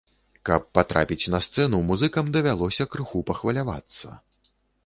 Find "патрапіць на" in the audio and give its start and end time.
0.77-1.41